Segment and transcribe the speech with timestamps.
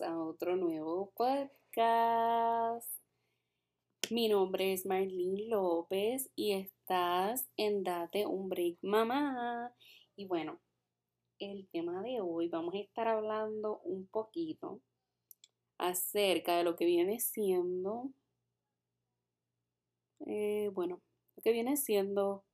[0.00, 2.92] a otro nuevo podcast.
[4.10, 9.72] Mi nombre es Marlene López y estás en Date un Break Mamá.
[10.16, 10.60] Y bueno,
[11.38, 14.80] el tema de hoy vamos a estar hablando un poquito
[15.78, 18.10] acerca de lo que viene siendo,
[20.26, 21.00] eh, bueno,
[21.36, 22.44] lo que viene siendo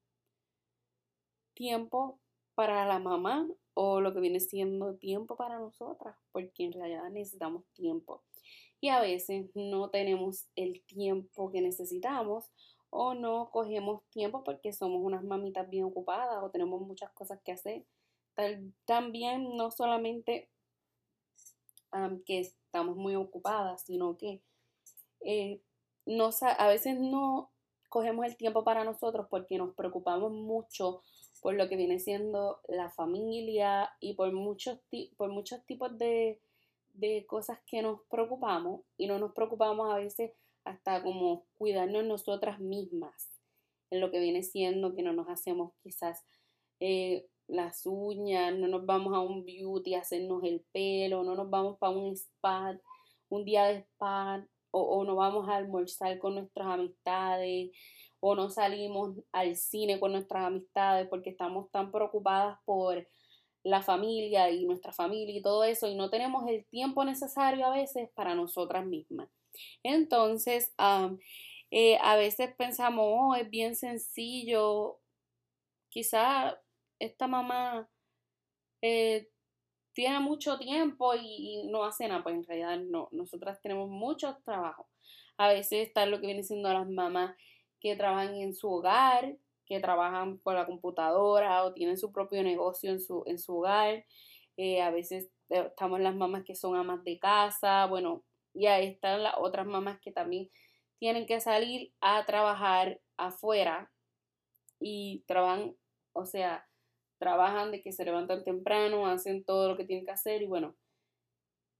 [1.54, 2.20] tiempo
[2.54, 7.64] para la mamá o lo que viene siendo tiempo para nosotras, porque en realidad necesitamos
[7.72, 8.22] tiempo.
[8.80, 12.50] Y a veces no tenemos el tiempo que necesitamos
[12.90, 17.52] o no cogemos tiempo porque somos unas mamitas bien ocupadas o tenemos muchas cosas que
[17.52, 17.84] hacer.
[18.86, 20.48] también no solamente
[22.24, 24.42] que estamos muy ocupadas, sino que
[25.20, 25.60] eh,
[26.58, 27.50] a veces no
[27.88, 31.02] cogemos el tiempo para nosotros porque nos preocupamos mucho
[31.42, 34.78] por lo que viene siendo la familia y por muchos,
[35.16, 36.40] por muchos tipos de,
[37.26, 40.30] cosas que nos preocupamos y no nos preocupamos a veces
[40.64, 43.28] hasta como cuidarnos nosotras mismas
[43.90, 46.22] en lo que viene siendo que no nos hacemos quizás
[46.78, 51.50] eh, las uñas, no nos vamos a un beauty a hacernos el pelo, no nos
[51.50, 52.78] vamos para un spa,
[53.30, 57.70] un día de spa o, o no vamos a almorzar con nuestras amistades
[58.24, 63.04] o no salimos al cine con nuestras amistades porque estamos tan preocupadas por
[63.64, 67.74] la familia y nuestra familia y todo eso y no tenemos el tiempo necesario a
[67.74, 69.28] veces para nosotras mismas.
[69.82, 70.72] Entonces,
[71.72, 75.00] eh, a veces pensamos, oh, es bien sencillo,
[75.88, 76.60] quizá
[77.00, 77.90] esta mamá
[78.82, 79.28] eh,
[79.94, 84.88] tiene mucho tiempo y, no hace nada, pues en realidad no, nosotras tenemos mucho trabajo.
[85.38, 87.34] A veces está lo que viene siendo las mamás
[87.82, 92.92] que trabajan en su hogar, que trabajan por la computadora o tienen su propio negocio
[92.92, 94.04] en su, en su hogar.
[94.56, 98.22] Eh, a veces eh, estamos las mamás que son amas de casa, bueno,
[98.54, 100.48] y ahí están las otras mamás que también
[100.98, 103.90] tienen que salir a trabajar afuera
[104.78, 105.74] y trabajan,
[106.12, 106.68] o sea,
[107.18, 110.76] trabajan de que se levantan temprano, hacen todo lo que tienen que hacer y bueno,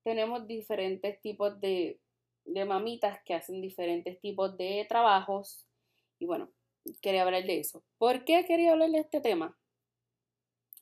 [0.02, 2.00] tenemos diferentes tipos de,
[2.44, 5.68] de mamitas que hacen diferentes tipos de trabajos
[6.22, 6.52] y bueno,
[7.00, 7.82] quería hablar de eso.
[7.98, 9.58] ¿Por qué quería hablar de este tema?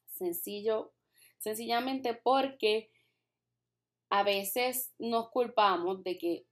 [0.05, 0.93] Sencillo,
[1.39, 2.91] sencillamente porque
[4.11, 6.45] a veces nos culpamos de que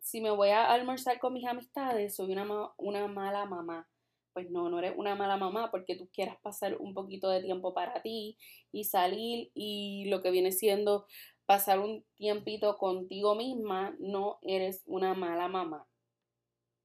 [0.00, 3.86] si me voy a almorzar con mis amistades, soy una, una mala mamá.
[4.32, 7.74] Pues no, no eres una mala mamá porque tú quieras pasar un poquito de tiempo
[7.74, 8.38] para ti
[8.72, 11.04] y salir y lo que viene siendo
[11.44, 15.86] pasar un tiempito contigo misma, no eres una mala mamá.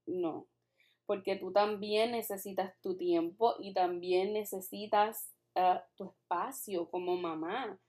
[0.05, 0.47] No,
[1.07, 7.79] porque tú también necesitas tu tiempo y también necesitas ah, tu espacio como mamá.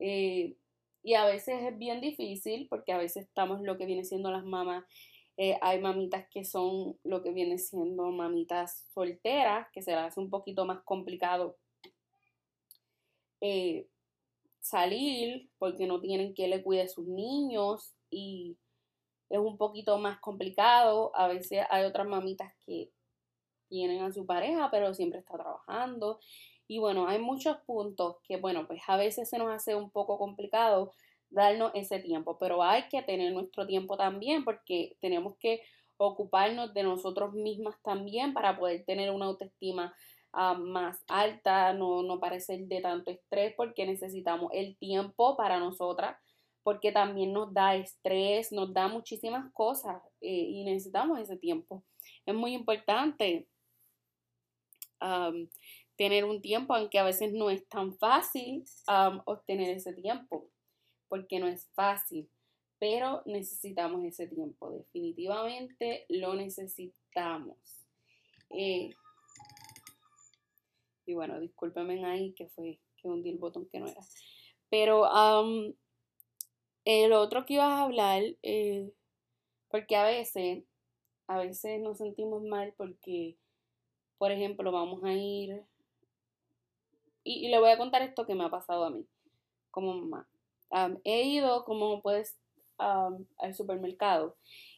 [0.00, 0.56] Eh,
[1.02, 4.44] y a veces es bien difícil porque a veces estamos lo que viene siendo las
[4.44, 4.84] mamás.
[5.36, 10.20] Eh, hay mamitas que son lo que viene siendo mamitas solteras, que se les hace
[10.20, 11.58] un poquito más complicado
[13.42, 13.86] eh,
[14.60, 18.56] salir porque no tienen que le cuide a sus niños y
[19.36, 21.12] es un poquito más complicado.
[21.14, 22.90] A veces hay otras mamitas que
[23.68, 26.20] tienen a su pareja, pero siempre está trabajando.
[26.66, 30.18] Y bueno, hay muchos puntos que, bueno, pues a veces se nos hace un poco
[30.18, 30.92] complicado
[31.30, 35.62] darnos ese tiempo, pero hay que tener nuestro tiempo también porque tenemos que
[35.96, 39.94] ocuparnos de nosotros mismas también para poder tener una autoestima
[40.32, 46.16] ah, más alta, no, no parecer de tanto estrés porque necesitamos el tiempo para nosotras
[46.64, 51.84] porque también nos da estrés, nos da muchísimas cosas eh, y necesitamos ese tiempo.
[52.26, 53.46] Es muy importante
[55.96, 58.64] tener un tiempo, aunque a veces no es tan fácil
[59.26, 60.50] obtener ese tiempo,
[61.08, 62.30] porque no es fácil,
[62.78, 67.58] pero necesitamos ese tiempo, definitivamente lo necesitamos.
[68.48, 68.94] Eh,
[71.06, 74.00] y bueno, discúlpenme ahí que fue que hundí el botón que no era.
[74.70, 75.04] Pero
[76.84, 78.92] el otro que ibas a hablar, eh,
[79.70, 80.64] porque a veces,
[81.26, 83.36] a veces nos sentimos mal porque,
[84.18, 85.62] por ejemplo, vamos a ir,
[87.24, 89.06] y, le voy a contar esto que me ha pasado a mí,
[89.70, 90.28] como mamá.
[91.04, 92.36] he ido, como pues,
[92.78, 94.36] al supermercado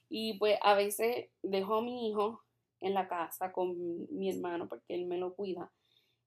[0.09, 2.43] y pues a veces dejo a mi hijo
[2.81, 3.75] en la casa con
[4.17, 5.71] mi hermano porque él me lo cuida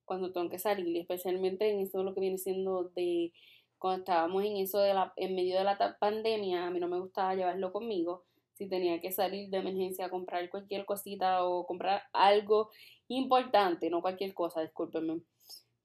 [0.06, 3.32] cuando tengo que salir, especialmente en eso lo que viene siendo de
[3.80, 7.00] cuando estábamos en eso de la, en medio de la pandemia, a mí no me
[7.00, 8.26] gustaba llevarlo conmigo.
[8.54, 12.70] Si tenía que salir de emergencia a comprar cualquier cosita o comprar algo
[13.08, 15.22] importante, no cualquier cosa, discúlpenme.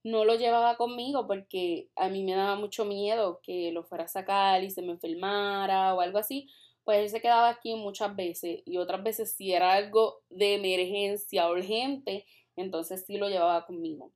[0.05, 4.09] no lo llevaba conmigo porque a mí me daba mucho miedo que lo fuera a
[4.09, 6.49] sacar y se me enfermara o algo así.
[6.85, 11.49] Pues él se quedaba aquí muchas veces y otras veces si era algo de emergencia
[11.51, 12.27] urgente,
[12.57, 14.13] entonces sí lo llevaba conmigo.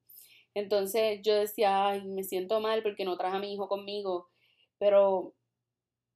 [0.59, 4.29] Entonces yo decía, ay, me siento mal porque no traje a mi hijo conmigo,
[4.79, 5.35] pero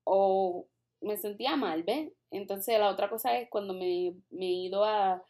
[0.04, 0.66] o
[1.00, 2.12] me sentía mal, ¿ves?
[2.30, 5.22] Entonces la otra cosa es cuando me, me he ido a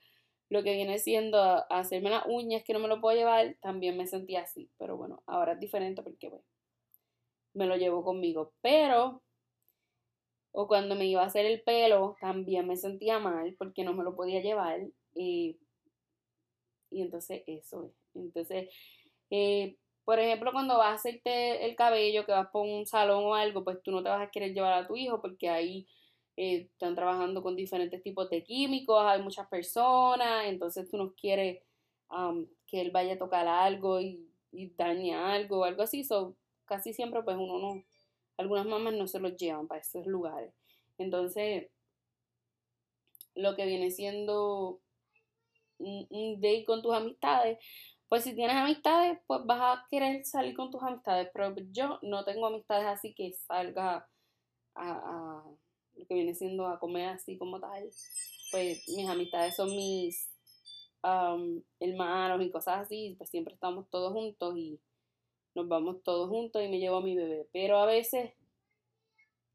[0.48, 3.96] lo que viene siendo a, hacerme las uñas que no me lo puedo llevar, también
[3.96, 4.70] me sentía así.
[4.78, 6.44] Pero bueno, ahora es diferente porque bueno,
[7.54, 8.52] me lo llevo conmigo.
[8.62, 9.22] Pero,
[10.52, 14.04] o cuando me iba a hacer el pelo, también me sentía mal porque no me
[14.04, 14.80] lo podía llevar.
[15.14, 15.58] y
[16.90, 18.02] entonces eso es.
[18.14, 18.68] Entonces,
[19.32, 23.34] eh, por ejemplo, cuando vas a hacerte el cabello, que vas por un salón o
[23.34, 25.88] algo, pues tú no te vas a querer llevar a tu hijo porque ahí
[26.36, 31.62] eh, están trabajando con diferentes tipos de químicos, hay muchas personas, entonces tú no quieres
[32.66, 36.04] que él vaya a tocar algo y, y dañe algo o algo así.
[36.04, 36.36] So,
[36.66, 37.82] casi siempre pues uno no,
[38.36, 40.52] algunas mamás no se los llevan para esos lugares.
[40.98, 41.70] Entonces,
[43.34, 44.82] lo que viene siendo
[45.78, 47.58] un, un date con tus amistades,
[48.12, 52.26] pues si tienes amistades, pues vas a querer salir con tus amistades, pero yo no
[52.26, 54.06] tengo amistades así que salga
[54.74, 55.42] a
[55.94, 57.88] lo que viene siendo a comer así como tal,
[58.50, 60.30] pues mis amistades son mis
[61.80, 64.78] hermanos y cosas así, pues siempre estamos todos juntos y
[65.54, 67.48] nos vamos todos juntos y me llevo a mi bebé.
[67.50, 68.34] Pero a veces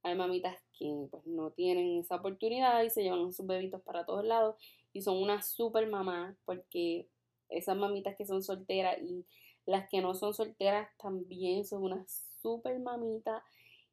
[0.01, 4.25] hay mamitas que pues no tienen esa oportunidad y se llevan sus bebitos para todos
[4.25, 4.56] lados
[4.94, 7.07] y son unas super mamás porque
[7.50, 9.26] esas mamitas que son solteras y
[9.66, 13.44] las que no son solteras también son unas super mamitas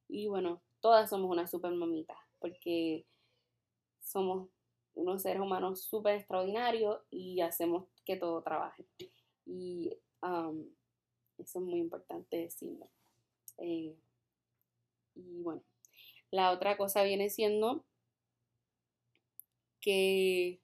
[0.09, 3.07] y bueno, todas somos unas super mamitas porque
[4.01, 4.49] somos
[4.95, 8.85] unos seres humanos súper extraordinarios y hacemos que todo trabaje.
[9.47, 9.93] Y
[11.39, 12.89] eso es muy importante decirlo.
[13.59, 13.97] Eh,
[15.15, 15.63] y bueno,
[16.31, 17.85] la otra cosa viene siendo
[19.81, 20.61] que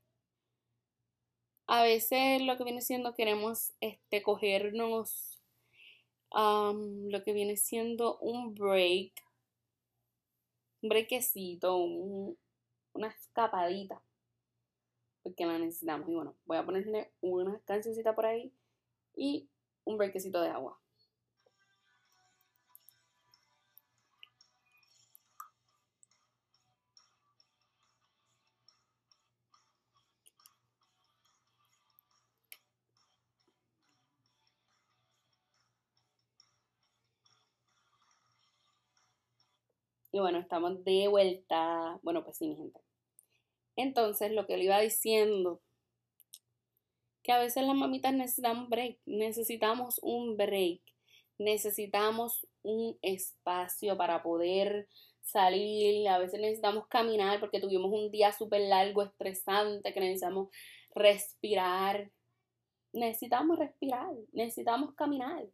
[1.71, 5.39] a veces lo que viene siendo queremos este, cogernos
[6.33, 9.13] lo que viene siendo un break
[10.83, 14.03] un brequecito, una escapadita,
[15.23, 16.09] porque la necesitamos.
[16.09, 18.53] Y bueno, voy a ponerle una cancioncita por ahí
[19.15, 19.49] y
[19.85, 20.81] un brequecito de agua.
[40.21, 41.99] Bueno, estamos de vuelta.
[42.03, 42.81] Bueno, pues sí, mi gente.
[43.77, 45.61] Entonces, lo que le iba diciendo,
[47.23, 50.81] que a veces las mamitas necesitamos break, necesitamos un break,
[51.39, 54.89] necesitamos un espacio para poder
[55.23, 60.49] salir, a veces necesitamos caminar porque tuvimos un día súper largo, estresante, que necesitamos
[60.95, 62.11] respirar.
[62.93, 65.47] Necesitamos respirar, necesitamos caminar.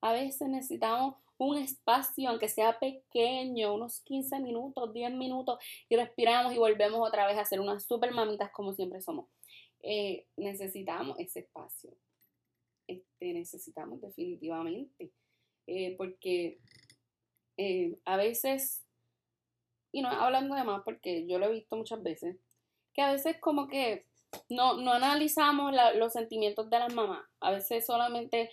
[0.00, 1.16] A veces necesitamos
[1.48, 7.26] un espacio, aunque sea pequeño, unos 15 minutos, 10 minutos, y respiramos y volvemos otra
[7.26, 9.28] vez a ser unas super mamitas como siempre somos.
[9.82, 11.90] Eh, necesitamos ese espacio.
[12.86, 15.12] Este, necesitamos definitivamente.
[15.66, 16.58] Eh, porque
[17.56, 18.84] eh, a veces,
[19.92, 22.36] y no hablando de más, porque yo lo he visto muchas veces,
[22.92, 24.06] que a veces como que
[24.48, 27.24] no, no analizamos los sentimientos de las mamás.
[27.40, 28.50] A veces solamente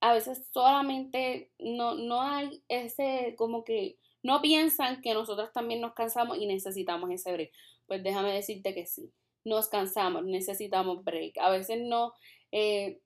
[0.00, 5.94] a veces solamente no, no hay ese como que no piensan que nosotros también nos
[5.94, 7.52] cansamos y necesitamos ese break.
[7.86, 9.12] Pues déjame decirte que sí,
[9.44, 11.38] nos cansamos, necesitamos break.
[11.38, 12.12] A veces no,
[12.52, 13.00] eh,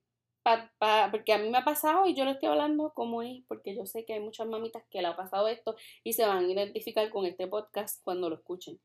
[1.10, 3.86] porque a mí me ha pasado y yo lo estoy hablando como es, porque yo
[3.86, 7.08] sé que hay muchas mamitas que le ha pasado esto y se van a identificar
[7.10, 8.78] con este podcast cuando lo escuchen.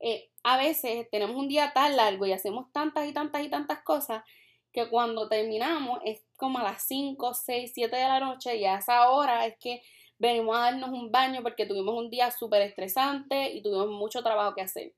[0.00, 3.82] Eh, a veces tenemos un día tan largo y hacemos tantas y tantas y tantas
[3.82, 4.24] cosas
[4.74, 8.78] que cuando terminamos es como a las 5, 6, 7 de la noche y a
[8.78, 9.82] esa hora es que
[10.18, 14.54] venimos a darnos un baño porque tuvimos un día súper estresante y tuvimos mucho trabajo
[14.54, 14.92] que hacer.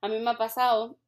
[0.00, 0.98] A mí me ha pasado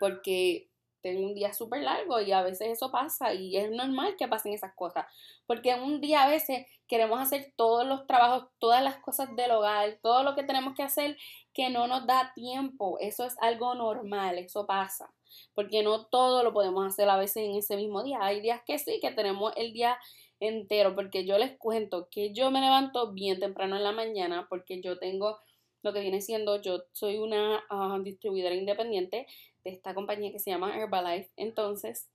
[0.00, 0.71] porque
[1.02, 4.52] tengo un día súper largo y a veces eso pasa y es normal que pasen
[4.52, 5.06] esas cosas.
[5.46, 9.98] Porque un día a veces queremos hacer todos los trabajos, todas las cosas del hogar,
[10.02, 11.16] todo lo que tenemos que hacer
[11.52, 12.98] que no nos da tiempo.
[13.00, 15.12] Eso es algo normal, eso pasa
[15.54, 18.18] porque no todo lo podemos hacer a veces en ese mismo día.
[18.20, 19.98] Hay días que sí, que tenemos el día
[20.40, 24.80] entero, porque yo les cuento que yo me levanto bien temprano en la mañana, porque
[24.80, 25.38] yo tengo
[25.82, 29.26] lo que viene siendo, yo soy una ah, distribuidora independiente
[29.64, 32.08] de esta compañía que se llama Herbalife, entonces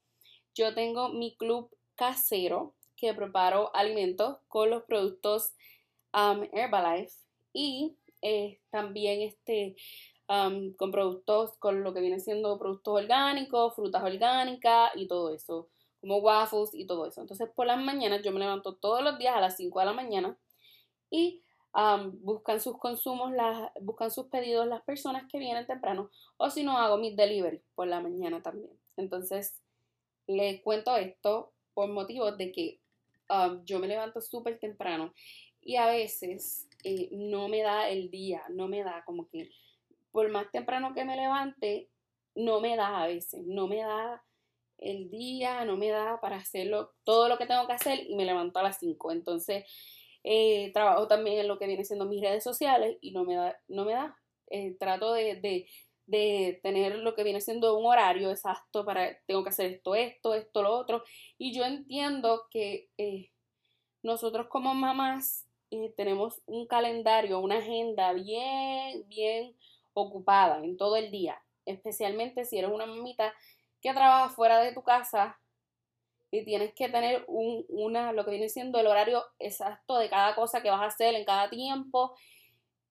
[0.54, 5.54] yo tengo mi club casero que preparo alimentos con los productos
[6.14, 7.14] um, Herbalife
[7.54, 9.76] y eh, también este
[10.28, 15.70] um, con productos, con lo que viene siendo productos orgánicos, frutas orgánicas y todo eso,
[16.02, 17.22] como waffles y todo eso.
[17.22, 19.94] Entonces por las mañanas yo me levanto todos los días a las 5 de la
[19.94, 20.38] mañana
[21.10, 21.44] y
[22.22, 26.78] buscan sus consumos, las, buscan sus pedidos las personas que vienen temprano o si no
[26.78, 28.72] hago mis delivery por la mañana también.
[28.96, 29.62] Entonces
[30.26, 32.80] les cuento esto por motivos de que
[33.66, 35.14] yo me levanto súper temprano
[35.62, 39.50] y a veces eh, no me da el día, no me da como que
[40.12, 41.90] por más temprano que me levante,
[42.36, 44.24] no me da a veces, no me da
[44.78, 48.26] el día, no me da para hacerlo todo lo que tengo que hacer y me
[48.26, 49.12] levanto a las 5.
[49.12, 49.66] Entonces,
[50.30, 53.58] eh, trabajo también en lo que viene siendo mis redes sociales y no me da,
[53.70, 54.18] no me da.
[54.50, 55.66] Eh, trato de,
[56.62, 60.64] tener lo que viene siendo un horario exacto para, tengo que hacer esto, esto, esto,
[60.64, 61.04] lo otro.
[61.38, 63.32] Y yo entiendo que eh,
[64.04, 65.46] nosotros como mamás
[65.96, 69.56] tenemos un calendario, una agenda bien, bien
[69.94, 73.34] ocupada en todo el día, especialmente si eres una mamita
[73.82, 75.40] que trabaja fuera de tu casa
[76.32, 80.36] y tienes que tener un, una, lo que viene siendo el horario exacto de cada
[80.36, 82.16] cosa que vas a hacer en cada tiempo.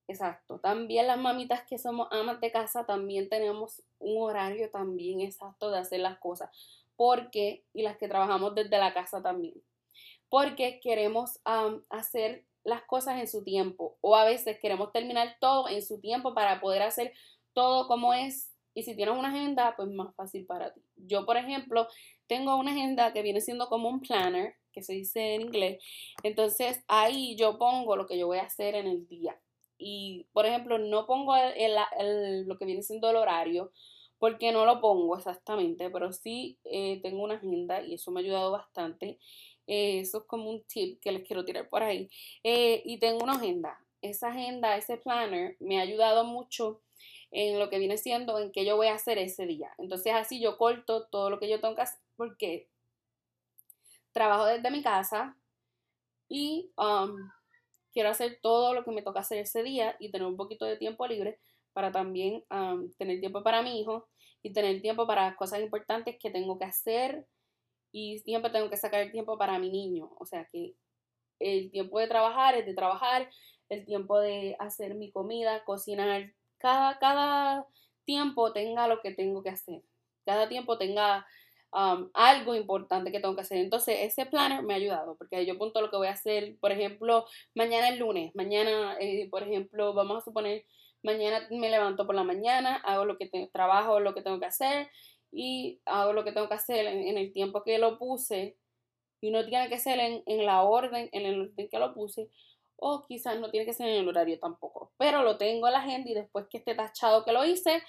[0.09, 0.59] Exacto.
[0.61, 5.79] También las mamitas que somos amas de casa también tenemos un horario también exacto de
[5.79, 6.51] hacer las cosas.
[6.97, 9.55] Porque, y las que trabajamos desde la casa también.
[10.31, 11.41] Porque queremos
[11.91, 16.35] hacer las cosas en su tiempo o a veces queremos terminar todo en su tiempo
[16.35, 17.13] para poder hacer
[17.53, 20.83] todo como es y si tienes una agenda pues más fácil para ti.
[20.97, 21.89] Yo por ejemplo
[22.27, 25.83] tengo una agenda que viene siendo como un planner que se dice en inglés
[26.23, 29.41] entonces ahí yo pongo lo que yo voy a hacer en el día
[29.79, 33.73] y por ejemplo no pongo lo que viene siendo el horario
[34.19, 38.25] porque no lo pongo exactamente pero sí eh, tengo una agenda y eso me ha
[38.25, 39.19] ayudado bastante
[39.67, 42.09] eh, eso es como un tip que les quiero tirar por ahí.
[42.45, 43.79] Eh, y tengo una agenda.
[44.03, 46.81] Esa agenda, ese planner, me ha ayudado mucho
[47.39, 49.71] en lo que viene siendo en qué yo voy a hacer ese día.
[49.77, 52.71] Entonces así yo corto todo lo que yo tengo que hacer porque
[54.13, 55.37] trabajo desde mi casa
[56.31, 57.15] y um,
[57.93, 60.79] quiero hacer todo lo que me toca hacer ese día y tener un poquito de
[60.79, 61.39] tiempo libre
[61.75, 64.09] para también um, tener tiempo para mi hijo
[64.43, 67.27] y tener tiempo para cosas importantes que tengo que hacer
[67.93, 70.11] y siempre tengo que sacar el tiempo para mi niño.
[70.19, 70.75] O sea que
[71.39, 73.29] el tiempo de trabajar es de trabajar,
[73.69, 77.67] el tiempo de hacer mi comida, cocinar, cada, cada
[78.05, 79.83] tiempo tenga lo que tengo que hacer.
[80.25, 81.27] Cada tiempo tenga
[81.73, 83.59] um, algo importante que tengo que hacer.
[83.59, 86.57] Entonces, ese planner me ha ayudado porque yo apunto lo que voy a hacer.
[86.61, 88.35] Por ejemplo, mañana es lunes.
[88.35, 90.65] Mañana, eh, por ejemplo, vamos a suponer,
[91.03, 94.89] mañana me levanto por la mañana, hago lo que trabajo, lo que tengo que hacer
[95.33, 98.57] y hago lo que tengo que hacer en, el tiempo que lo puse
[99.21, 102.31] y no tiene que ser en, la orden, en el orden que lo puse,
[102.77, 105.81] o quizás no tiene que ser en el horario tampoco, pero lo tengo en la
[105.81, 107.83] agenda y después que esté tachado que lo hice,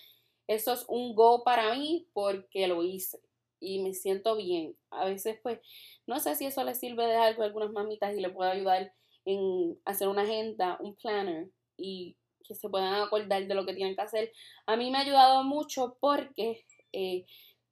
[0.48, 3.20] eso es un go para mí porque lo hice
[3.60, 4.77] y me siento bien.
[4.91, 5.60] A veces pues
[6.06, 8.94] no sé si eso le sirve de algo a algunas mamitas y le puede ayudar
[9.25, 12.15] en hacer una agenda, un planner y
[12.48, 14.32] que se puedan acordar de lo que tienen que hacer.
[14.65, 17.25] A mí me ha ayudado mucho porque eh,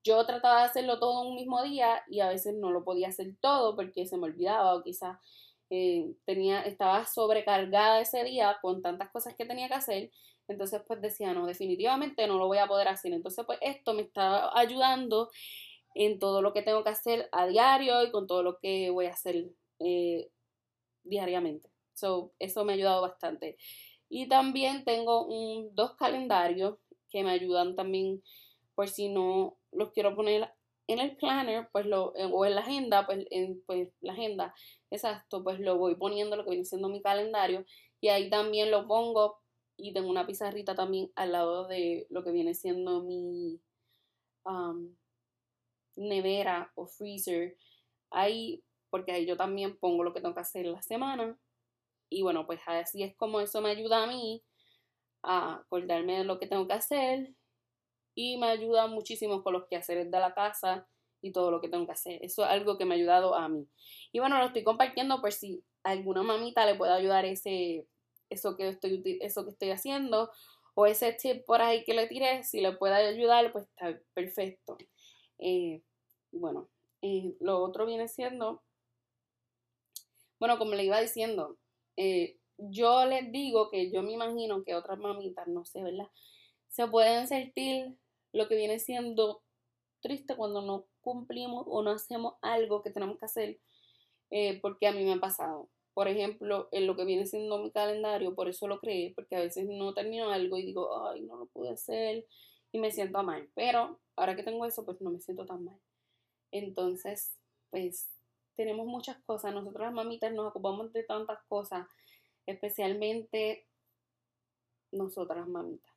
[0.03, 3.07] yo trataba de hacerlo todo en un mismo día y a veces no lo podía
[3.07, 5.17] hacer todo porque se me olvidaba o quizás
[5.77, 10.11] eh, tenía, estaba sobrecargada ese día con tantas cosas que tenía que hacer.
[10.47, 13.11] Entonces pues decía, no, definitivamente no lo voy a poder hacer.
[13.11, 15.29] Entonces pues esto me está ayudando
[15.95, 19.07] en todo lo que tengo que hacer a diario y con todo lo que voy
[19.07, 20.29] a hacer eh,
[21.03, 21.69] diariamente.
[21.93, 23.57] So, eso me ha ayudado bastante.
[24.09, 26.77] Y también tengo un, dos calendarios
[27.09, 28.23] que me ayudan también
[28.75, 30.53] por si no los quiero poner
[30.87, 34.53] en el planner, pues lo, eh, o en la agenda, pues, en, pues la agenda,
[34.91, 37.65] exacto, pues lo voy poniendo lo que viene siendo mi calendario
[38.01, 39.39] y ahí también lo pongo
[39.77, 43.59] y tengo una pizarrita también al lado de lo que viene siendo mi
[44.45, 44.95] um,
[45.95, 47.57] nevera o freezer.
[48.11, 51.37] Ahí porque ahí yo también pongo lo que tengo que hacer la semana
[52.09, 54.41] y bueno pues así es como eso me ayuda a mí
[55.23, 57.33] a acordarme de lo que tengo que hacer
[58.15, 60.87] y me ayuda muchísimo con los quehaceres de la casa
[61.21, 62.19] y todo lo que tengo que hacer.
[62.23, 63.67] Eso es algo que me ha ayudado a mí.
[64.11, 67.87] Y bueno, lo estoy compartiendo por si alguna mamita le puede ayudar ese,
[68.29, 70.31] eso, que estoy, eso que estoy haciendo
[70.75, 74.77] o ese tip por ahí que le tiré, si le puede ayudar, pues está perfecto.
[75.39, 75.81] Eh,
[76.31, 76.69] bueno,
[77.01, 78.61] eh, lo otro viene siendo,
[80.39, 81.57] bueno, como le iba diciendo,
[81.95, 86.07] eh, yo les digo que yo me imagino que otras mamitas, no sé, ¿verdad?
[86.67, 87.95] Se pueden sentir
[88.35, 89.41] lo que viene siendo
[90.01, 93.59] triste cuando no cumplimos o no hacemos algo que tenemos que hacer,
[94.29, 95.69] eh, porque a mí me ha pasado.
[95.93, 99.39] Por ejemplo, en lo que viene siendo mi calendario, por eso lo creé, porque a
[99.39, 102.27] veces no termino algo y digo, ay, no lo pude hacer
[102.73, 103.49] y me siento mal.
[103.55, 105.79] Pero ahora que tengo eso, pues no me siento tan mal.
[106.51, 107.37] Entonces,
[107.69, 108.09] pues
[108.55, 109.53] tenemos muchas cosas.
[109.53, 111.87] Nosotros las mamitas nos ocupamos de tantas cosas,
[112.45, 113.65] especialmente
[114.91, 115.94] nosotras mamitas.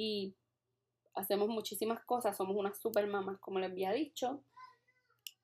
[0.00, 0.36] Y
[1.16, 4.44] hacemos muchísimas cosas, somos unas super mamás, como les había dicho.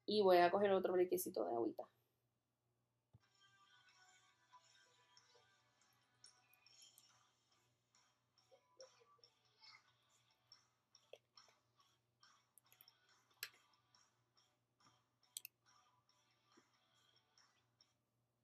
[0.07, 1.83] Y voy a coger otro brequecito de agüita.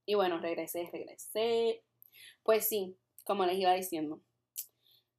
[0.06, 1.84] Y bueno, regresé, regresé.
[2.42, 4.20] Pues sí, como les iba diciendo,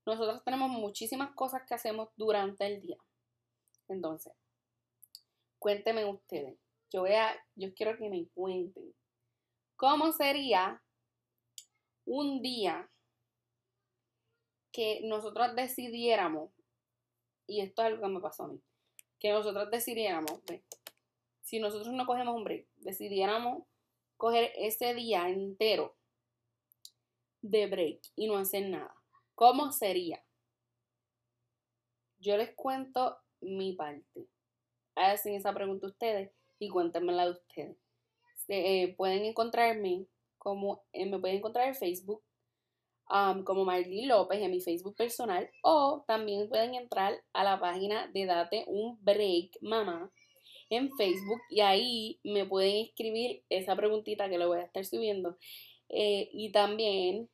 [0.06, 2.98] nosotros tenemos muchísimas cosas que hacemos durante el día.
[3.88, 4.34] Entonces,
[5.60, 6.58] cuéntenme ustedes.
[6.92, 8.94] Yo voy a, yo quiero que me cuenten
[9.76, 10.82] cómo sería
[12.06, 12.90] un día
[14.72, 16.52] que nosotros decidiéramos,
[17.48, 18.62] y esto es algo que me pasó a mí,
[19.20, 20.40] que nosotros decidiéramos,
[21.42, 23.64] si nosotros no cogemos un break, decidiéramos
[24.18, 25.98] coger ese día entero
[27.42, 29.01] de break y no hacer nada.
[29.42, 30.24] ¿Cómo sería?
[32.20, 34.28] Yo les cuento mi parte.
[34.94, 37.78] Hacen esa pregunta ustedes y cuéntenmela de ustedes.
[38.50, 40.06] Eh, pueden encontrarme
[40.38, 42.22] como, eh, me pueden encontrar en Facebook
[43.10, 48.12] um, como Marlene López en mi Facebook personal o también pueden entrar a la página
[48.14, 50.12] de Date un Break Mamá
[50.70, 55.36] en Facebook y ahí me pueden escribir esa preguntita que le voy a estar subiendo.
[55.90, 57.28] Eh, y también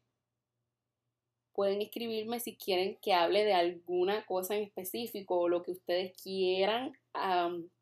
[1.57, 6.15] pueden escribirme si quieren que hable de alguna cosa en específico o lo que ustedes
[6.21, 6.93] quieran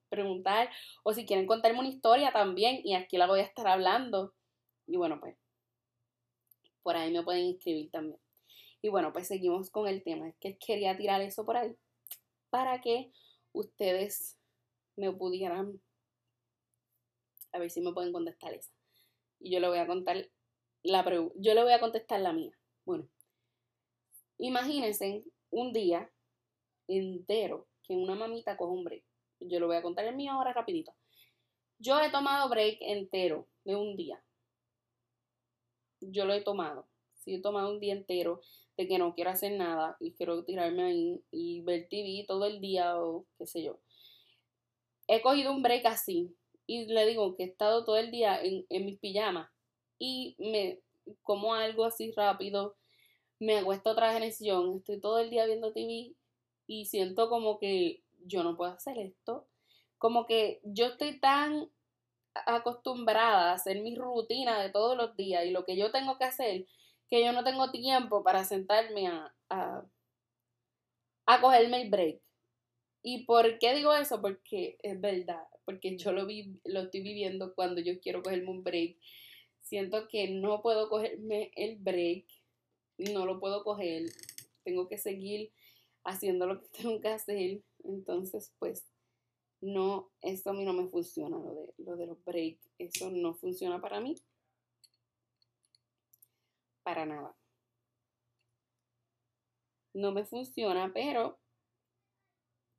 [0.08, 0.70] preguntar
[1.04, 4.34] o si quieren contarme una historia también y aquí la voy a estar hablando.
[4.88, 5.36] Y bueno, pues
[6.84, 8.18] por ahí me pueden escribir también.
[8.82, 10.30] Y bueno, pues seguimos con el tema.
[10.30, 11.76] Es que quería tirar eso por ahí
[12.50, 13.12] para que
[13.52, 14.38] ustedes
[14.96, 15.82] me pudieran
[17.52, 18.72] a ver si me pueden contestar esa.
[19.42, 20.30] Y yo le voy a contar
[20.82, 21.04] la
[21.36, 22.58] yo le voy a contestar la mía.
[22.86, 23.10] Bueno,
[24.38, 26.10] Imagínense un día
[26.88, 29.04] entero que una mamita coge un break.
[29.39, 30.93] Yo lo voy a contar el mío ahora rapidito.
[31.78, 34.24] Yo he tomado break entero de un día.
[36.02, 36.88] Yo lo he tomado.
[37.13, 38.41] Si he tomado un día entero
[38.78, 42.60] de que no quiero hacer nada y quiero tirarme ahí y ver TV todo el
[42.60, 43.80] día o qué sé yo.
[45.08, 46.36] He cogido un break así
[46.67, 49.50] y le digo que he estado todo el día en, en mis pijamas
[49.98, 50.80] y me
[51.21, 52.76] como algo así rápido
[53.39, 56.15] me acuesto otra vez estoy todo el día viendo TV
[56.67, 59.48] y siento como que yo no puedo hacer esto.
[59.98, 61.69] Como que yo estoy tan
[62.34, 66.26] acostumbrada a hacer mi rutina de todos los días y lo que yo tengo que
[66.26, 66.65] hacer,
[67.10, 69.86] que yo no tengo tiempo para sentarme a, a,
[71.26, 72.21] a cogerme el break.
[73.04, 74.21] ¿Y por qué digo eso?
[74.21, 78.63] Porque es verdad, porque yo lo, vi, lo estoy viviendo cuando yo quiero cogerme un
[78.63, 78.98] break.
[79.62, 82.26] Siento que no puedo cogerme el break
[82.98, 84.12] no lo puedo coger,
[84.64, 85.52] tengo que seguir
[86.04, 88.86] haciendo lo que tengo que hacer, entonces pues
[89.62, 93.34] no, esto a mí no me funciona, lo de, lo de los breaks, eso no
[93.34, 94.16] funciona para mí,
[96.84, 97.36] para nada.
[99.94, 101.40] No me funciona, pero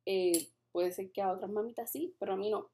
[0.05, 2.69] eh, puede ser que a otras mamitas sí, pero a mí no.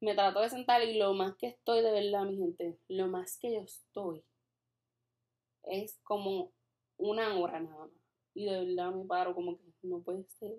[0.00, 3.38] Me trato de sentar y lo más que estoy, de verdad, mi gente, lo más
[3.38, 4.24] que yo estoy
[5.64, 6.52] es como
[7.00, 7.90] una hora nada más.
[8.34, 10.56] Y de verdad me paro como que no puede ser.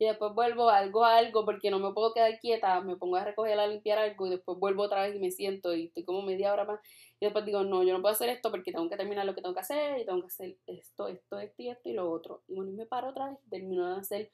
[0.00, 3.24] Y después vuelvo algo a algo porque no me puedo quedar quieta, me pongo a
[3.24, 6.22] recoger, a limpiar algo y después vuelvo otra vez y me siento y estoy como
[6.22, 6.80] media hora más.
[7.18, 9.42] Y después digo, no, yo no puedo hacer esto porque tengo que terminar lo que
[9.42, 12.44] tengo que hacer y tengo que hacer esto, esto, esto y esto y lo otro.
[12.46, 14.30] Y bueno, y me paro otra vez y termino de hacer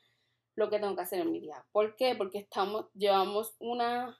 [0.54, 1.64] lo que tengo que hacer en mi día.
[1.72, 2.14] ¿Por qué?
[2.14, 4.18] Porque estamos, llevamos una,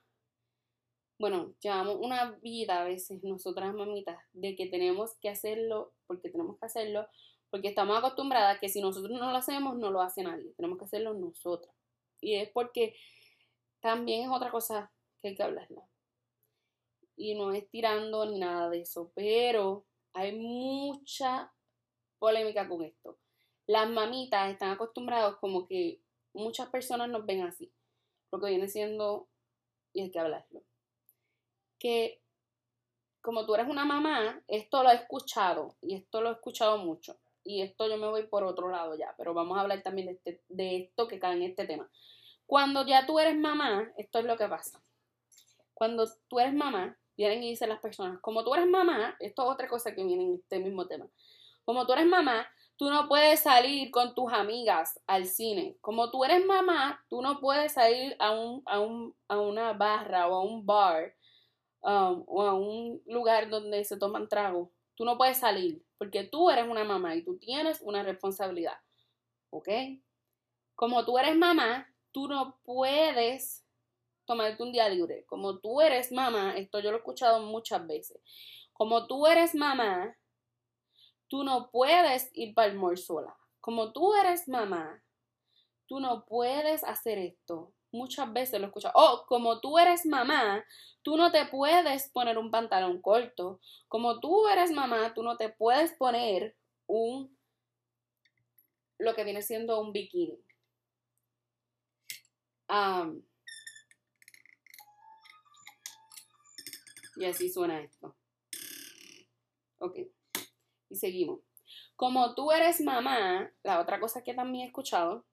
[1.25, 6.59] bueno, llevamos una vida a veces nosotras mamitas de que tenemos que hacerlo porque tenemos
[6.59, 7.09] que hacerlo
[7.49, 10.53] porque estamos acostumbradas que si nosotros no lo hacemos, no lo hace nadie.
[10.59, 11.75] Tenemos que hacerlo nosotras.
[12.21, 12.95] Y es porque
[13.81, 15.89] también es otra cosa que hay que hablarla.
[17.17, 21.55] Y no es tirando ni nada de eso, pero hay mucha
[22.19, 23.19] polémica con esto.
[23.67, 26.03] Las mamitas están acostumbradas como que
[26.35, 27.73] muchas personas nos ven así.
[28.31, 29.31] Lo que viene siendo,
[29.95, 30.63] y hay que hablarlo,
[31.79, 32.21] que
[33.21, 37.17] como tú eres una mamá, esto lo he escuchado y esto lo he escuchado mucho
[37.45, 40.13] y esto yo me voy por otro lado ya, pero vamos a hablar también de,
[40.15, 41.89] este, de esto que cae en este tema.
[42.47, 44.83] Cuando ya tú eres mamá, esto es lo que pasa.
[45.73, 49.49] Cuando tú eres mamá, vienen y dicen las personas, como tú eres mamá, esto es
[49.49, 51.07] otra cosa que viene en este mismo tema.
[51.65, 55.77] Como tú eres mamá, tú no puedes salir con tus amigas al cine.
[55.81, 60.29] Como tú eres mamá, tú no puedes salir a, un, a, un, a una barra
[60.29, 61.15] o a un bar
[61.85, 64.71] um, o a un lugar donde se toman tragos.
[64.97, 68.79] Tú no puedes salir porque tú eres una mamá y tú tienes una responsabilidad.
[69.51, 69.69] ¿Ok?
[70.75, 73.65] Como tú eres mamá, tú no puedes
[74.25, 75.25] tomarte un día libre.
[75.27, 78.21] Como tú eres mamá, esto yo lo he escuchado muchas veces.
[78.73, 80.17] Como tú eres mamá,
[81.29, 83.37] tú no puedes ir para el mall sola.
[83.61, 85.03] Como tú eres mamá,
[85.87, 87.73] tú no puedes hacer esto.
[87.95, 88.93] Muchas veces lo he escuchado.
[88.97, 90.65] Oh, como tú eres mamá,
[91.03, 93.61] tú no te puedes poner un pantalón corto.
[93.87, 96.57] Como tú eres mamá, tú no te puedes poner
[96.89, 97.39] un
[98.99, 100.41] lo que viene siendo un bikini.
[107.17, 108.17] y así suena esto.
[109.79, 109.99] Ok.
[110.89, 111.39] Y seguimos.
[111.95, 115.25] Como tú eres mamá, la otra cosa que también he escuchado,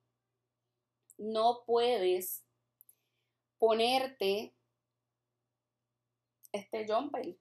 [1.17, 2.43] no puedes
[3.62, 4.56] ponerte
[6.52, 7.38] este jumper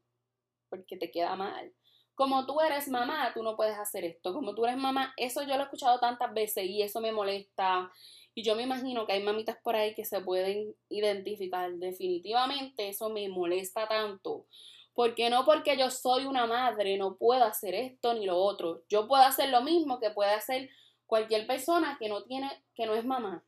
[0.69, 1.73] porque te queda mal.
[2.15, 4.35] Como tú eres mamá, tú no puedes hacer esto.
[4.35, 7.91] Como tú eres mamá, eso yo lo he escuchado tantas veces y eso me molesta.
[8.35, 11.73] Y yo me imagino que hay mamitas por ahí que se pueden identificar.
[11.73, 14.45] Definitivamente eso me molesta tanto.
[14.93, 18.83] Porque no porque yo soy una madre no puedo hacer esto ni lo otro.
[18.91, 20.69] Yo puedo hacer lo mismo que puede hacer
[21.07, 23.43] cualquier persona que no tiene, que no es mamá.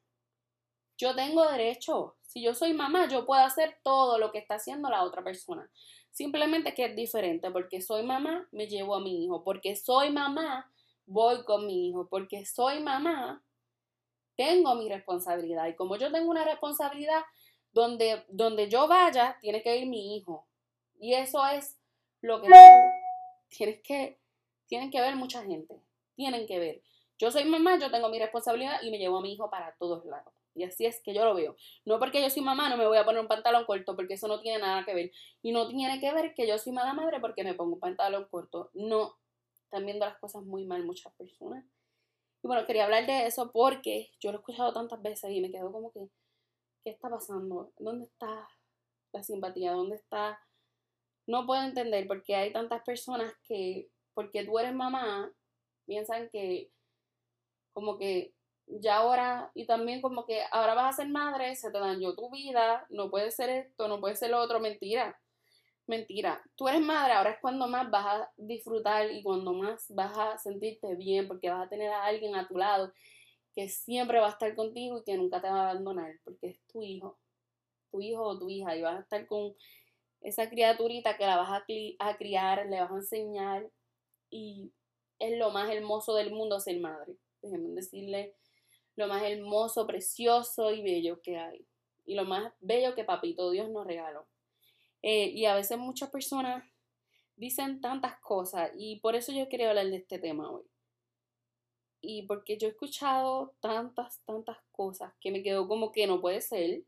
[0.97, 2.17] Yo tengo derecho.
[2.33, 5.69] Si yo soy mamá, yo puedo hacer todo lo que está haciendo la otra persona.
[6.13, 7.51] Simplemente que es diferente.
[7.51, 9.45] Porque soy mamá, me llevo a mi hijo.
[9.45, 10.73] Porque soy mamá,
[11.05, 12.09] voy con mi hijo.
[12.09, 13.45] Porque soy mamá,
[14.35, 15.67] tengo mi responsabilidad.
[15.67, 17.21] Y como yo tengo una responsabilidad,
[17.71, 20.47] donde, donde yo vaya, tiene que ir mi hijo.
[20.99, 21.77] Y eso es
[22.23, 22.49] lo que
[23.51, 24.19] tienes que,
[24.69, 25.83] tienen que ver mucha gente.
[26.15, 26.83] Tienen que ver.
[27.19, 30.07] Yo soy mamá, yo tengo mi responsabilidad y me llevo a mi hijo para todos
[30.07, 30.33] lados.
[30.55, 31.57] Y así es que yo lo veo.
[31.85, 34.29] No porque yo soy mamá, no me voy a poner un pantalón corto, porque eso
[34.29, 35.13] no tiene nada que ver.
[35.43, 38.27] Y no tiene que ver que yo soy mala madre porque me pongo un pantalón
[38.31, 38.71] corto.
[38.75, 39.17] No.
[39.65, 41.65] Están viendo las cosas muy mal muchas personas.
[42.43, 45.51] Y bueno, quería hablar de eso porque yo lo he escuchado tantas veces y me
[45.51, 46.11] quedo como que,
[46.85, 47.73] ¿qué está pasando?
[47.79, 48.49] ¿Dónde está
[49.13, 49.73] la simpatía?
[49.73, 50.41] ¿Dónde está
[51.27, 55.33] no puedo entender por qué hay tantas personas que, porque tú eres mamá,
[55.87, 56.71] piensan que
[57.73, 58.35] como que
[58.67, 62.31] ya ahora, y también como que ahora vas a ser madre, se te dañó tu
[62.31, 65.19] vida, no puede ser esto, no puede ser lo otro, mentira.
[65.87, 70.17] Mentira, tú eres madre, ahora es cuando más vas a disfrutar y cuando más vas
[70.17, 72.93] a sentirte bien porque vas a tener a alguien a tu lado
[73.55, 76.61] que siempre va a estar contigo y que nunca te va a abandonar porque es
[76.73, 77.19] tu hijo,
[77.91, 79.55] tu hijo o tu hija y vas a estar con
[80.23, 81.65] esa criaturita que la vas a,
[82.17, 83.69] criar, le vas a enseñar
[84.31, 84.73] y
[85.19, 87.17] es lo más hermoso del mundo ser madre.
[87.43, 88.35] Déjenme decirle
[88.97, 91.67] lo más hermoso, precioso y bello que hay.
[92.05, 94.27] Y lo más bello que Papito Dios nos regaló.
[95.03, 96.65] Eh, y a veces muchas personas
[97.37, 100.65] dicen tantas cosas y por eso yo quería hablar de este tema hoy.
[102.01, 106.41] Y porque yo he escuchado tantas, tantas cosas que me quedo como que no puede
[106.41, 106.85] ser.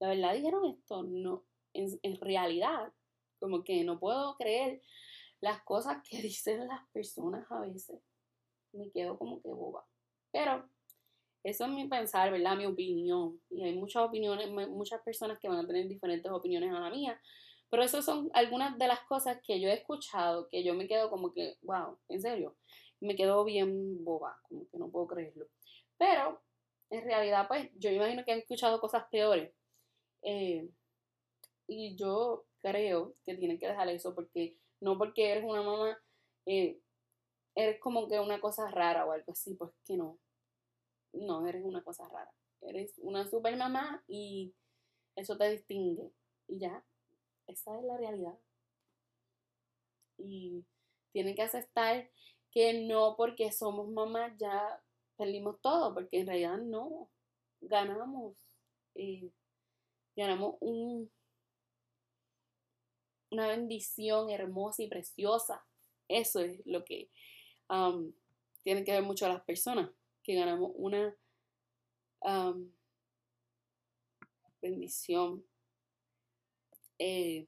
[0.00, 2.92] La verdad dijeron esto, no, en, realidad,
[3.38, 4.82] como que no puedo creer
[5.40, 8.00] las cosas que dicen las personas a veces.
[8.72, 9.86] Me quedo como que boba.
[10.32, 10.68] Pero
[11.48, 12.56] eso es mi pensar, ¿verdad?
[12.56, 13.40] Mi opinión.
[13.50, 17.20] Y hay muchas opiniones, muchas personas que van a tener diferentes opiniones a la mía.
[17.70, 21.10] Pero esas son algunas de las cosas que yo he escuchado, que yo me quedo
[21.10, 22.56] como que, wow, en serio,
[23.00, 25.46] me quedo bien boba, como que no puedo creerlo.
[25.98, 26.40] Pero,
[26.90, 29.52] en realidad, pues, yo imagino que han escuchado cosas peores.
[30.22, 30.68] Eh,
[31.66, 35.98] y yo creo que tienen que dejar eso porque no porque eres una mamá,
[36.46, 36.80] eh,
[37.54, 40.18] eres como que una cosa rara o algo así, pues que no.
[41.20, 42.32] No, eres una cosa rara.
[42.62, 44.54] Eres una super mamá y
[45.16, 46.10] eso te distingue.
[46.48, 46.84] Y ya,
[47.46, 48.38] esa es la realidad.
[50.16, 50.64] Y
[51.12, 52.10] tienen que aceptar
[52.50, 54.82] que no porque somos mamás ya
[55.16, 57.08] perdimos todo, porque en realidad no.
[57.60, 58.36] Ganamos.
[58.94, 59.30] Eh,
[60.16, 61.10] ganamos un
[63.30, 65.64] una bendición hermosa y preciosa.
[66.08, 67.10] Eso es lo que
[67.68, 68.12] um,
[68.62, 69.90] tienen que ver mucho las personas,
[70.28, 71.16] que ganamos una
[74.60, 75.42] bendición.
[76.98, 77.46] Eh,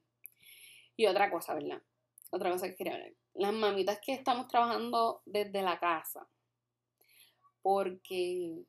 [0.97, 1.79] y otra cosa, ¿verdad?
[2.31, 3.13] Otra cosa que quería hablar.
[3.35, 6.27] Las mamitas que estamos trabajando desde la casa,
[7.61, 8.65] porque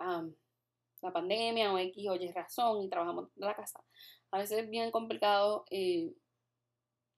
[0.00, 3.78] la pandemia o X o Y razón y trabajamos de la casa.
[4.32, 6.12] A veces es bien complicado eh,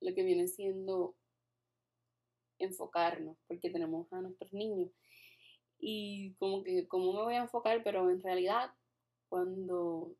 [0.03, 1.17] lo que viene siendo
[2.59, 4.91] enfocarnos, porque tenemos a nuestros niños.
[5.79, 7.83] Y como que, ¿cómo me voy a enfocar?
[7.85, 8.73] Pero en realidad,
[9.29, 10.15] cuando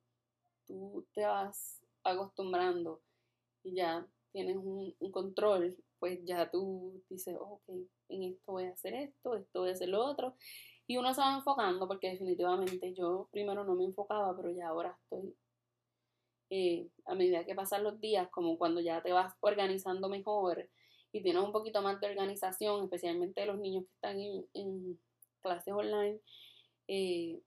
[0.67, 3.01] tú te vas acostumbrando
[3.63, 7.63] y ya tienes un, control, pues ya tú dices, ok,
[8.09, 10.35] en esto voy a hacer esto, esto voy a hacer lo otro.
[10.87, 14.97] Y uno se va enfocando porque definitivamente yo primero no me enfocaba, pero ya ahora
[15.03, 15.35] estoy,
[16.51, 20.69] eh, a medida que pasan los días, como cuando ya te vas organizando mejor
[21.13, 24.19] y tienes un poquito más de organización, especialmente los niños que están
[24.55, 24.99] en,
[25.39, 26.21] clases online,
[26.89, 27.41] eh,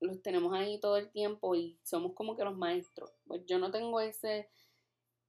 [0.00, 3.10] los tenemos ahí todo el tiempo y somos como que los maestros.
[3.26, 4.48] Pues yo no tengo ese,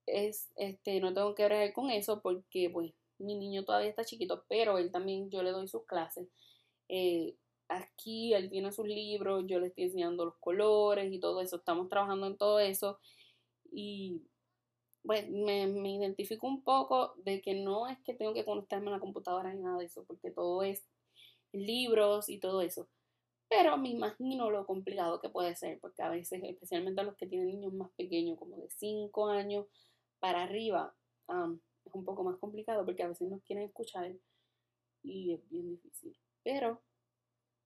[0.06, 4.46] es, este, no tengo que bregar con eso porque pues mi niño todavía está chiquito,
[4.48, 6.28] pero él también, yo le doy sus clases.
[6.90, 7.36] Eh,
[7.68, 11.90] aquí él tiene sus libros, yo le estoy enseñando los colores y todo eso, estamos
[11.90, 13.00] trabajando en todo eso
[13.72, 14.22] y
[15.06, 18.94] pues me, me identifico un poco de que no es que tengo que conectarme a
[18.94, 20.86] la computadora ni nada de eso, porque todo es
[21.52, 22.88] libros y todo eso.
[23.48, 27.28] Pero me imagino lo complicado que puede ser, porque a veces, especialmente a los que
[27.28, 29.68] tienen niños más pequeños, como de 5 años
[30.20, 30.96] para arriba,
[31.86, 34.12] es un poco más complicado porque a veces no quieren escuchar
[35.04, 36.18] y es bien difícil.
[36.44, 36.82] Pero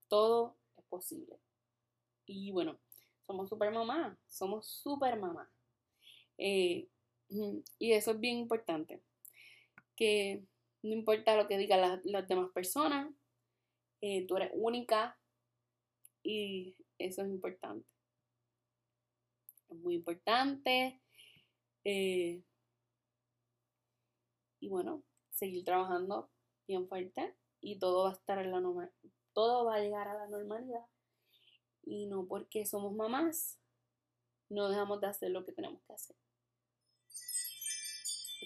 [0.08, 1.38] todo es posible.
[2.26, 2.78] Y bueno,
[3.26, 5.50] somos super mamá, somos super mamá.
[6.36, 6.88] Eh,
[7.78, 9.02] y eso es bien importante.
[9.96, 10.44] Que
[10.82, 13.12] no importa lo que digan las, demás personas,
[14.00, 15.18] eh, tú eres única
[16.22, 17.86] y eso es importante.
[19.68, 21.00] Es muy importante.
[21.84, 22.42] Eh,
[24.60, 26.30] y bueno, seguir trabajando
[26.66, 28.92] bien fuerte y todo va a estar en la normal,
[29.32, 30.84] todo va a llegar a la normalidad.
[31.82, 33.58] Y no porque somos mamás,
[34.50, 36.16] no dejamos de hacer lo que tenemos que hacer.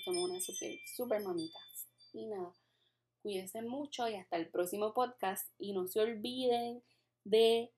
[0.05, 1.88] Somos unas super, super mamitas.
[2.12, 2.55] Y nada,
[3.23, 5.51] cuídense mucho y hasta el próximo podcast.
[5.59, 6.83] Y no se olviden
[7.25, 7.73] de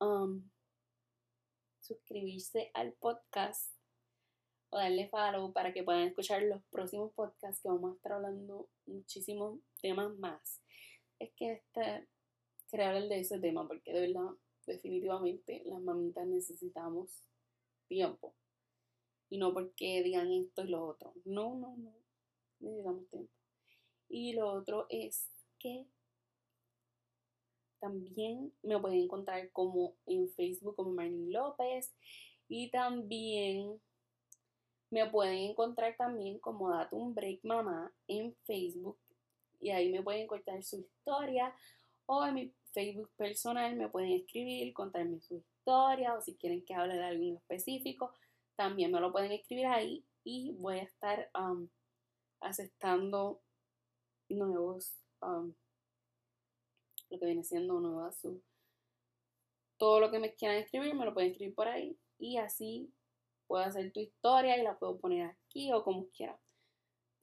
[0.00, 0.48] um,
[1.80, 3.72] suscribirse al podcast
[4.70, 8.68] o darle follow para que puedan escuchar los próximos podcasts que vamos a estar hablando
[8.86, 10.62] muchísimos temas más.
[11.18, 12.08] Es que este,
[12.70, 14.30] quería hablar de ese tema porque de verdad,
[14.66, 17.22] definitivamente las mamitas necesitamos
[17.86, 18.34] tiempo.
[19.28, 21.12] Y no porque digan esto y lo otro.
[21.24, 21.92] No, no, no.
[22.60, 23.32] Necesitamos tiempo.
[24.08, 25.86] Y lo otro es que
[27.80, 31.94] también me pueden encontrar como en Facebook como Marlene López.
[32.48, 33.80] Y también
[34.90, 38.98] me pueden encontrar también como Date un Break Mamá en Facebook.
[39.60, 41.54] Y ahí me pueden contar su historia.
[42.06, 46.14] O en mi Facebook personal me pueden escribir, contarme su historia.
[46.14, 48.12] O si quieren que hable de algo específico,
[48.56, 50.04] también me lo pueden escribir ahí.
[50.24, 51.68] Y voy a estar um,
[52.40, 53.40] aceptando
[54.28, 55.54] nuevos, um,
[57.10, 58.26] lo que viene siendo nuevas
[59.78, 62.92] todo lo que me quieran escribir me lo pueden escribir por ahí y así
[63.46, 66.38] puedo hacer tu historia y la puedo poner aquí o como quiera.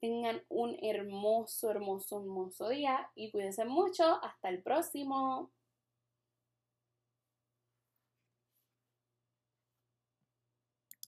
[0.00, 4.04] Tengan un hermoso, hermoso, hermoso día y cuídense mucho.
[4.22, 5.50] Hasta el próximo.